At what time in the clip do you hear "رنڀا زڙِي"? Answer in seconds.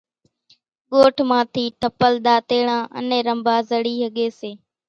3.27-3.93